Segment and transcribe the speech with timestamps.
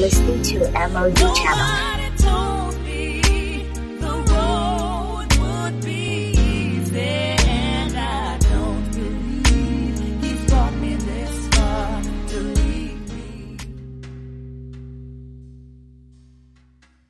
[0.00, 1.34] listening to MOD channel.
[1.34, 3.20] Nobody told me
[3.98, 12.38] the road would be easy, and I don't believe he's brought me this far to
[12.38, 13.56] leave me.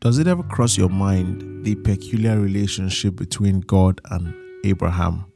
[0.00, 4.34] Does it ever cross your mind the peculiar relationship between God and
[4.64, 5.26] Abraham?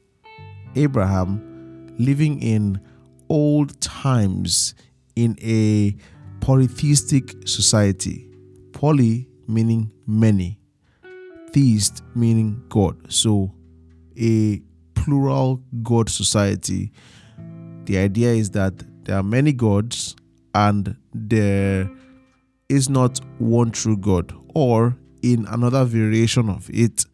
[0.74, 2.80] Abraham, living in
[3.28, 4.74] old times
[5.14, 5.94] in a
[6.42, 8.28] polytheistic society,
[8.72, 10.58] poly meaning many,
[11.52, 12.96] theist meaning God.
[13.12, 13.54] So,
[14.18, 14.60] a
[14.94, 16.90] plural God society.
[17.84, 20.16] The idea is that there are many gods
[20.52, 21.88] and there
[22.68, 27.06] is not one true God, or in another variation of it,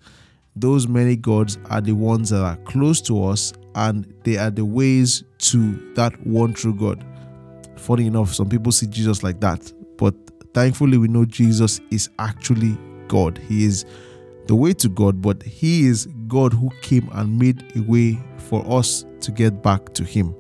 [0.57, 4.65] those many gods are the ones that are close to us and they are the
[4.65, 7.05] ways to that one true God.
[7.79, 10.15] Funny enough, some people see Jesus like that, but
[10.53, 13.39] thankfully, we know Jesus is actually God.
[13.39, 13.85] He is
[14.47, 18.65] the way to God, but He is God who came and made a way for
[18.71, 20.35] us to get back to Him.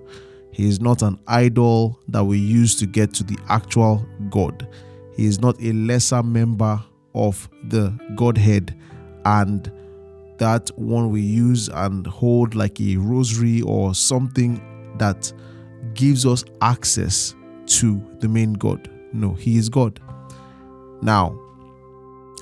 [0.50, 4.66] He is not an idol that we use to get to the actual God.
[5.14, 6.82] He is not a lesser member
[7.14, 8.76] of the Godhead
[9.24, 9.70] and
[10.38, 14.60] that one we use and hold like a rosary or something
[14.98, 15.32] that
[15.98, 17.34] gives us access
[17.66, 18.88] to the main God.
[19.12, 20.00] No, He is God.
[21.02, 21.36] Now,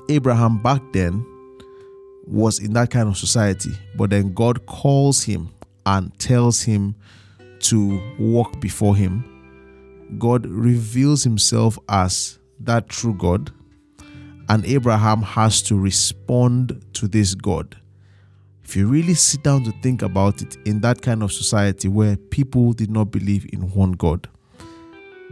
[0.09, 1.25] Abraham back then
[2.27, 5.49] was in that kind of society, but then God calls him
[5.87, 6.95] and tells him
[7.61, 9.23] to walk before him.
[10.19, 13.51] God reveals himself as that true God,
[14.49, 17.75] and Abraham has to respond to this God.
[18.67, 22.17] If you really sit down to think about it, in that kind of society where
[22.17, 24.27] people did not believe in one God,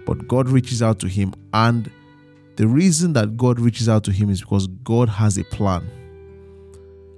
[0.06, 1.92] but God reaches out to him, and
[2.56, 5.86] the reason that God reaches out to him is because God has a plan.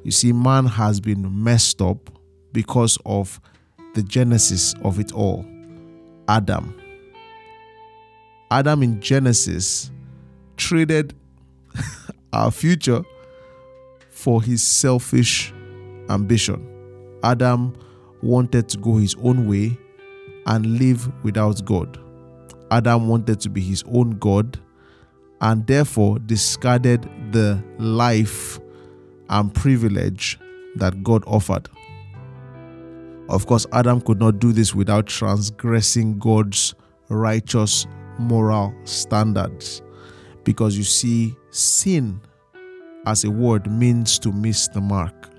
[0.03, 2.09] You see, man has been messed up
[2.51, 3.39] because of
[3.93, 5.45] the genesis of it all
[6.27, 6.73] Adam.
[8.49, 9.91] Adam in Genesis
[10.55, 11.13] traded
[12.33, 13.03] our future
[14.09, 15.53] for his selfish
[16.09, 16.65] ambition.
[17.23, 17.75] Adam
[18.21, 19.77] wanted to go his own way
[20.45, 21.99] and live without God.
[22.71, 24.59] Adam wanted to be his own God
[25.41, 28.59] and therefore discarded the life
[29.29, 30.39] and privilege
[30.75, 31.69] that God offered.
[33.29, 36.73] Of course, Adam could not do this without transgressing God's
[37.09, 37.85] righteous
[38.19, 39.81] moral standards.
[40.43, 42.21] Because you see, sin
[43.05, 45.29] as a word means to miss the mark,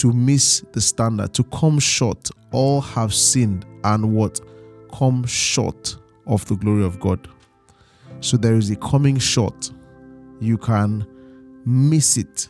[0.00, 2.30] to miss the standard, to come short.
[2.52, 4.40] All have sinned and what?
[4.94, 5.96] Come short
[6.26, 7.28] of the glory of God.
[8.20, 9.70] So there is a coming short.
[10.40, 11.06] You can
[11.66, 12.48] miss it.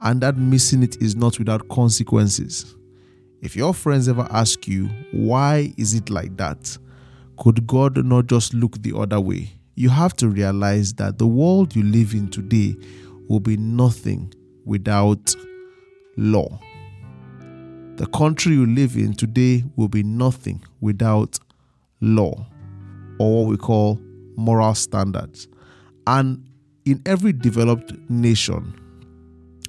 [0.00, 2.74] And that missing it is not without consequences.
[3.40, 6.76] If your friends ever ask you, why is it like that?
[7.36, 9.48] Could God not just look the other way?
[9.76, 12.76] You have to realize that the world you live in today
[13.28, 14.32] will be nothing
[14.64, 15.36] without
[16.18, 16.60] law.
[17.96, 21.38] The country you live in today will be nothing without
[22.00, 22.46] law,
[23.18, 23.98] or what we call
[24.36, 25.48] moral standards.
[26.06, 26.44] And
[26.84, 28.74] in every developed nation,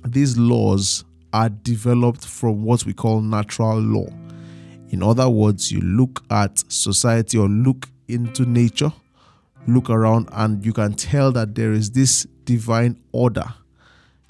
[0.06, 4.08] these laws are developed from what we call natural law.
[4.90, 8.92] In other words, you look at society or look into nature,
[9.68, 13.46] look around, and you can tell that there is this divine order.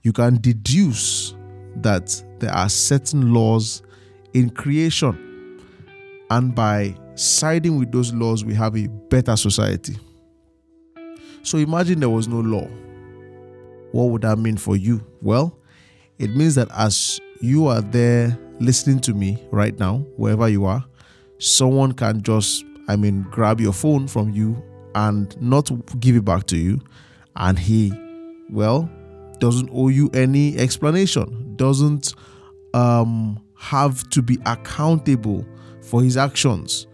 [0.04, 1.34] You can deduce
[1.78, 3.82] that there are certain laws
[4.34, 5.62] in creation,
[6.30, 9.98] and by siding with those laws, we have a better society.
[11.42, 12.68] So imagine there was no law.
[13.92, 15.04] What would that mean for you?
[15.22, 15.58] Well,
[16.20, 20.86] it means that as you are there listening to me right now, wherever you are,
[21.40, 24.62] someone can just, I mean, grab your phone from you
[24.96, 26.82] and not give it back to you.
[27.36, 27.94] And he,
[28.50, 28.90] well,
[29.40, 32.16] doesn't owe you any explanation, doesn't
[32.74, 35.46] um, have to be accountable
[35.82, 36.88] for his actions,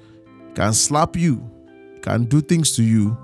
[0.56, 1.50] can slap you,
[2.02, 3.18] can do things to you,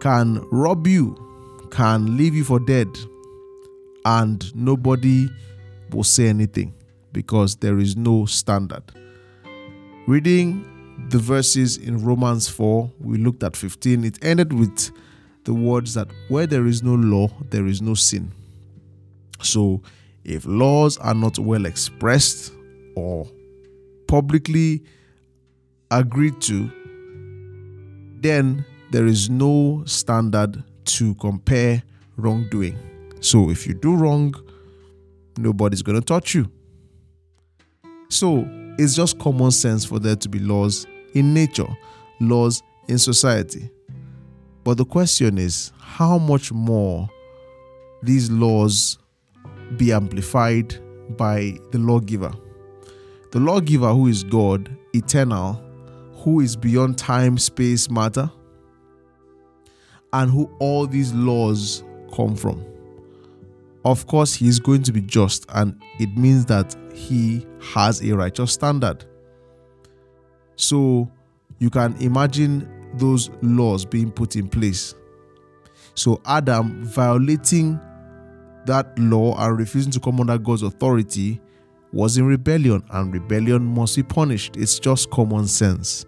[0.00, 1.16] can rob you,
[1.70, 2.88] can leave you for dead,
[4.04, 5.30] and nobody
[5.90, 6.74] will say anything
[7.12, 8.82] because there is no standard.
[10.06, 10.68] Reading
[11.10, 14.90] the verses in Romans 4, we looked at 15, it ended with
[15.44, 18.32] the words that where there is no law, there is no sin.
[19.42, 19.82] So,
[20.24, 22.52] if laws are not well expressed
[22.94, 23.26] or
[24.06, 24.82] publicly
[25.90, 26.70] agreed to,
[28.20, 31.82] then there is no standard to compare
[32.16, 32.78] wrongdoing.
[33.20, 34.34] So if you do wrong,
[35.38, 36.50] nobody's going to touch you.
[38.08, 38.46] So
[38.78, 41.68] it's just common sense for there to be laws in nature,
[42.20, 43.70] laws in society.
[44.64, 47.08] But the question is how much more
[48.02, 48.98] these laws
[49.76, 50.74] be amplified
[51.16, 52.32] by the lawgiver?
[53.30, 55.62] The lawgiver, who is God, eternal,
[56.14, 58.30] who is beyond time, space, matter,
[60.12, 61.82] and who all these laws
[62.14, 62.64] come from.
[63.84, 68.14] Of course, he is going to be just, and it means that he has a
[68.14, 69.04] righteous standard.
[70.56, 71.10] So
[71.58, 74.94] you can imagine those laws being put in place.
[75.94, 77.80] So Adam violating
[78.66, 81.40] that law and refusing to come under God's authority
[81.92, 84.56] was in rebellion, and rebellion must be punished.
[84.56, 86.06] It's just common sense.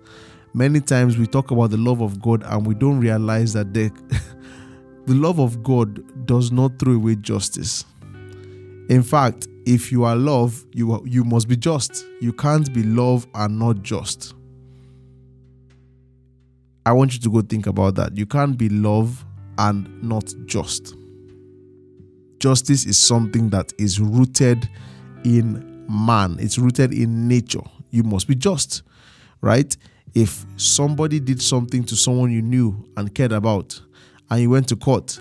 [0.54, 3.90] Many times we talk about the love of God and we don't realize that the,
[5.06, 7.84] the love of God does not throw away justice.
[8.88, 12.04] In fact, if you are love, you you must be just.
[12.20, 14.34] You can't be love and not just.
[16.86, 18.16] I want you to go think about that.
[18.16, 19.24] You can't be love
[19.58, 20.94] and not just.
[22.44, 24.68] Justice is something that is rooted
[25.24, 27.62] in man, it's rooted in nature.
[27.88, 28.82] You must be just,
[29.40, 29.74] right?
[30.14, 33.80] If somebody did something to someone you knew and cared about,
[34.28, 35.18] and you went to court,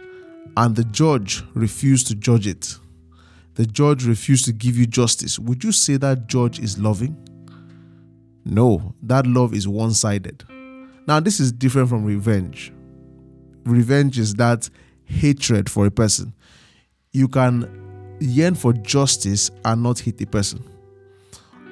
[0.57, 2.77] and the judge refused to judge it,
[3.53, 7.15] the judge refused to give you justice, would you say that judge is loving?
[8.43, 10.43] No, that love is one sided.
[11.07, 12.73] Now, this is different from revenge.
[13.63, 14.69] Revenge is that
[15.05, 16.33] hatred for a person.
[17.13, 20.63] You can yearn for justice and not hate a person.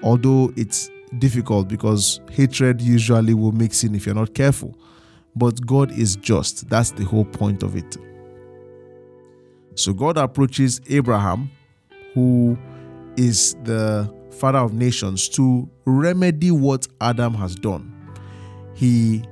[0.04, 0.90] Although it's
[1.20, 4.78] difficult because hatred usually will mix in if you're not careful.
[5.36, 6.70] But God is just.
[6.70, 7.98] That's the whole point of it.
[9.76, 11.50] So God approaches Abraham,
[12.14, 12.58] who
[13.18, 17.92] is the father of nations, to remedy what Adam has done
[18.82, 19.24] he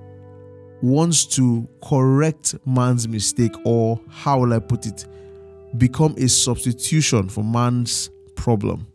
[0.83, 5.07] wants to correct man's mistake, or how will I put it,
[5.77, 8.87] become a substitution for man's problem.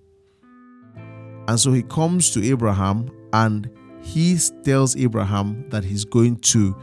[1.46, 6.74] And so he comes to Abraham and he tells Abraham that he's going to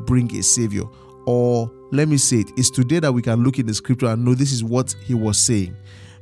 [0.00, 0.84] bring a savior.
[1.26, 4.24] Or let me say it, it's today that we can look in the scripture and
[4.24, 5.76] know this is what he was saying.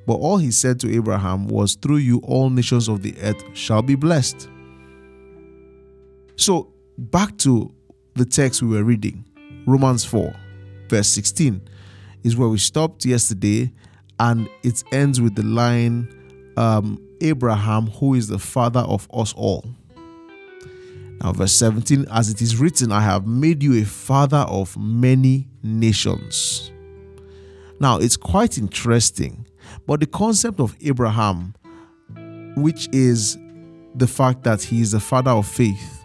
[0.07, 3.83] But all he said to Abraham was, Through you, all nations of the earth shall
[3.83, 4.49] be blessed.
[6.37, 7.73] So back to
[8.15, 9.25] the text we were reading,
[9.67, 10.35] Romans 4,
[10.89, 11.61] verse 16,
[12.23, 13.73] is where we stopped yesterday,
[14.19, 16.09] and it ends with the line
[16.57, 19.65] um, Abraham, who is the father of us all.
[21.23, 25.49] Now, verse 17, as it is written, I have made you a father of many
[25.63, 26.73] nations.
[27.79, 29.47] Now, it's quite interesting,
[29.87, 31.55] but the concept of Abraham,
[32.57, 33.39] which is
[33.95, 36.05] the fact that he is the father of faith,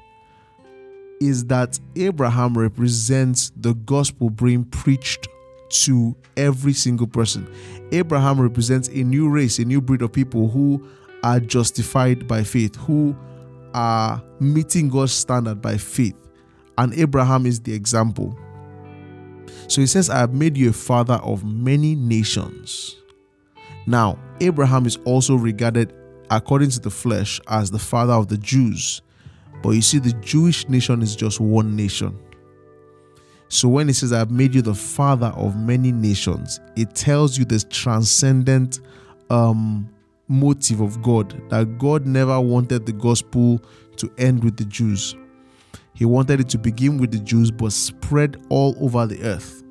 [1.19, 5.27] is that Abraham represents the gospel being preached
[5.69, 7.51] to every single person.
[7.91, 10.85] Abraham represents a new race, a new breed of people who
[11.23, 13.15] are justified by faith, who
[13.73, 16.15] are meeting God's standard by faith.
[16.77, 18.37] And Abraham is the example.
[19.67, 22.95] So he says, I have made you a father of many nations.
[23.85, 25.93] Now, Abraham is also regarded,
[26.29, 29.01] according to the flesh, as the father of the Jews.
[29.63, 32.17] But you see, the Jewish nation is just one nation.
[33.49, 37.37] So when it says, I have made you the father of many nations, it tells
[37.37, 38.81] you this transcendent
[39.29, 39.89] um,
[40.27, 43.61] motive of God that God never wanted the gospel
[43.97, 45.15] to end with the Jews.
[45.93, 49.63] He wanted it to begin with the Jews but spread all over the earth.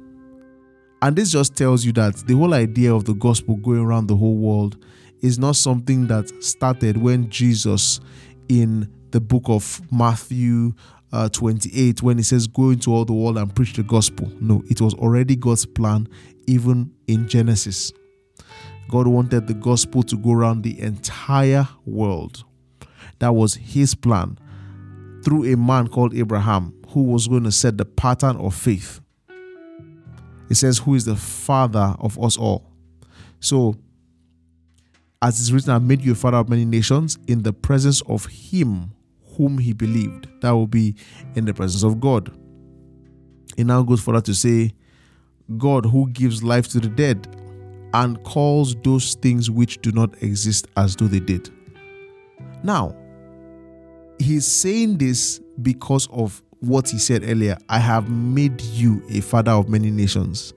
[1.02, 4.16] And this just tells you that the whole idea of the gospel going around the
[4.16, 4.82] whole world
[5.20, 8.00] is not something that started when Jesus
[8.48, 10.72] in the book of Matthew
[11.16, 14.30] uh, 28 when he says, Go into all the world and preach the gospel.
[14.38, 16.08] No, it was already God's plan,
[16.46, 17.90] even in Genesis.
[18.90, 22.44] God wanted the gospel to go around the entire world.
[23.18, 24.38] That was his plan
[25.24, 29.00] through a man called Abraham who was going to set the pattern of faith.
[30.50, 32.70] It says, Who is the father of us all?
[33.40, 33.74] So,
[35.22, 38.26] as is written, I made you a father of many nations in the presence of
[38.26, 38.90] him
[39.36, 40.28] whom he believed.
[40.40, 40.94] That will be
[41.34, 42.30] in the presence of God.
[43.56, 44.72] It now goes further to say,
[45.56, 47.26] God who gives life to the dead
[47.94, 51.50] and calls those things which do not exist as though they did.
[52.62, 52.94] Now,
[54.18, 59.52] he's saying this because of what he said earlier I have made you a father
[59.52, 60.52] of many nations.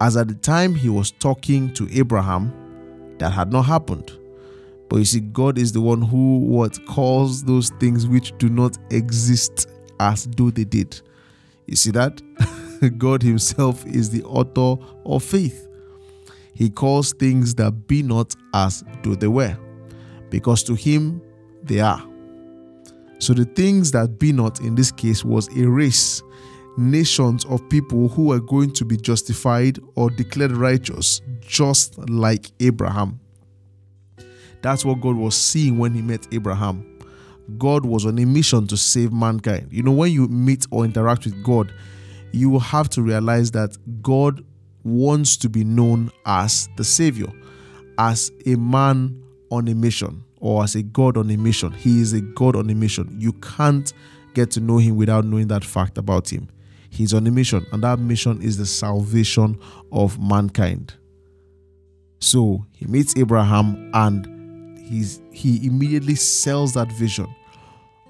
[0.00, 2.52] As at the time he was talking to Abraham,
[3.18, 4.12] that had not happened.
[4.94, 8.78] But you see, God is the one who what calls those things which do not
[8.90, 11.00] exist as though they did.
[11.66, 12.22] You see that?
[12.98, 15.66] God Himself is the author of faith.
[16.54, 19.58] He calls things that be not as though they were,
[20.30, 21.20] because to Him
[21.64, 22.06] they are.
[23.18, 26.22] So the things that be not in this case was a race,
[26.78, 33.18] nations of people who were going to be justified or declared righteous, just like Abraham.
[34.64, 36.86] That's what God was seeing when He met Abraham.
[37.58, 39.68] God was on a mission to save mankind.
[39.70, 41.70] You know, when you meet or interact with God,
[42.32, 44.42] you have to realize that God
[44.82, 47.30] wants to be known as the Savior,
[47.98, 51.70] as a man on a mission, or as a God on a mission.
[51.74, 53.14] He is a God on a mission.
[53.20, 53.92] You can't
[54.32, 56.48] get to know Him without knowing that fact about Him.
[56.88, 59.60] He's on a mission, and that mission is the salvation
[59.92, 60.94] of mankind.
[62.20, 64.33] So he meets Abraham and
[64.84, 67.26] he's he immediately sells that vision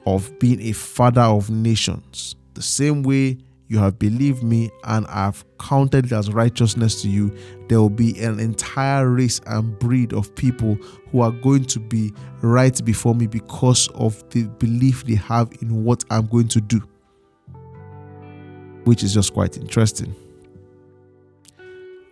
[0.06, 2.36] of being a father of nations.
[2.54, 3.38] The same way
[3.68, 7.34] you have believed me and I've counted it as righteousness to you,
[7.68, 10.74] there will be an entire race and breed of people
[11.10, 12.12] who are going to be
[12.42, 16.82] right before me because of the belief they have in what I'm going to do.
[18.84, 20.14] Which is just quite interesting.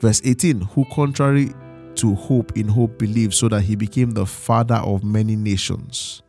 [0.01, 1.53] Verse 18 Who, contrary
[1.97, 6.23] to hope, in hope believed, so that he became the father of many nations.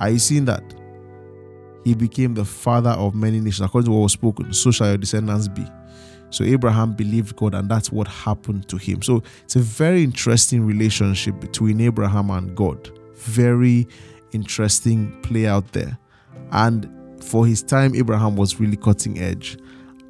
[0.00, 0.62] Are you seeing that?
[1.84, 3.60] He became the father of many nations.
[3.60, 5.66] According to what was spoken, so shall your descendants be.
[6.30, 9.02] So Abraham believed God, and that's what happened to him.
[9.02, 12.90] So it's a very interesting relationship between Abraham and God.
[13.14, 13.86] Very
[14.32, 15.96] interesting play out there.
[16.50, 16.90] And
[17.22, 19.58] for his time, Abraham was really cutting edge.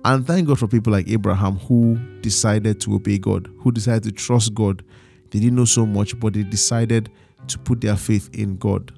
[0.05, 4.13] And thank God for people like Abraham who decided to obey God, who decided to
[4.13, 4.85] trust God.
[5.31, 7.11] They didn't know so much, but they decided
[7.49, 8.93] to put their faith in God.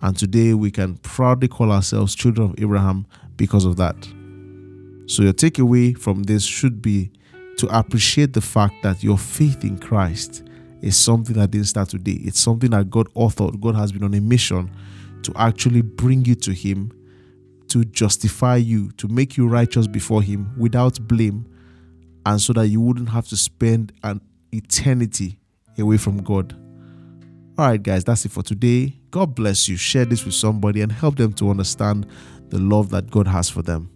[0.00, 3.06] And today we can proudly call ourselves children of Abraham
[3.36, 3.96] because of that.
[5.06, 7.10] So, your takeaway from this should be
[7.58, 10.44] to appreciate the fact that your faith in Christ
[10.82, 12.18] is something that didn't start today.
[12.22, 13.60] It's something that God authored.
[13.60, 14.70] God has been on a mission
[15.22, 16.92] to actually bring you to Him
[17.74, 21.44] to justify you, to make you righteous before Him without blame,
[22.24, 24.20] and so that you wouldn't have to spend an
[24.52, 25.40] eternity
[25.76, 26.52] away from God.
[27.58, 28.96] All right, guys, that's it for today.
[29.10, 29.76] God bless you.
[29.76, 32.06] Share this with somebody and help them to understand
[32.50, 33.90] the love that God has for them.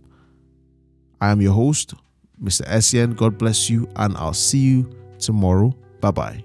[1.21, 1.95] I am your host,
[2.43, 2.67] Mr.
[2.67, 3.15] Essien.
[3.15, 5.73] God bless you, and I'll see you tomorrow.
[6.01, 6.45] Bye bye.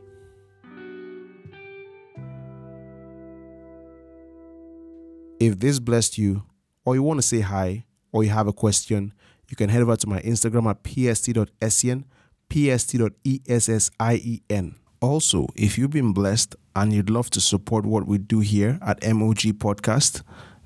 [5.40, 6.44] If this blessed you,
[6.86, 9.14] or you want to say hi, or you have a question,
[9.50, 12.04] you can head over to my Instagram at pst.essien,
[12.50, 14.76] pst.essien.
[15.02, 19.04] Also, if you've been blessed and you'd love to support what we do here at
[19.04, 20.22] MOG Podcast,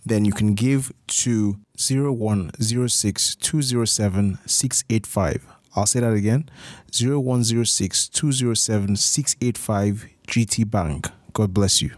[0.06, 5.48] then you can give to 0106 207 685.
[5.76, 6.50] I'll say that again
[6.92, 11.10] 0106 207 685 GT Bank.
[11.34, 11.92] God bless you.